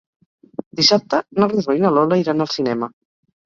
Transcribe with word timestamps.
Dissabte 0.79 1.21
na 1.41 1.49
Rosó 1.53 1.77
i 1.77 1.87
na 1.87 1.95
Lola 2.01 2.21
iran 2.25 2.45
al 2.49 2.53
cinema. 2.59 2.95